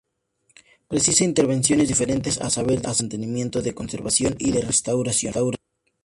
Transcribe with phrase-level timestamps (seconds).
[0.87, 5.53] Precisa intervenciones diferentes, a saber: de mantenimiento, de conservación y de restauración.